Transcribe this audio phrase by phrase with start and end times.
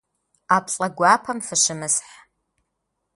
[0.47, 2.13] Ӏэплӏэ гуапэм фыщымысхь.